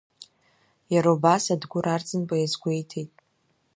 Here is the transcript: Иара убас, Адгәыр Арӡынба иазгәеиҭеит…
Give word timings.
Иара 0.93 1.09
убас, 1.15 1.43
Адгәыр 1.53 1.85
Арӡынба 1.93 2.35
иазгәеиҭеит… 2.37 3.11